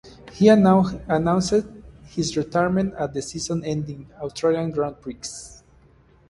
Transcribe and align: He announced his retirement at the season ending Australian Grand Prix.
He 0.31 0.47
announced 0.49 1.53
his 2.05 2.35
retirement 2.35 2.95
at 2.95 3.13
the 3.13 3.21
season 3.21 3.63
ending 3.63 4.09
Australian 4.19 4.71
Grand 4.71 4.99
Prix. 4.99 5.19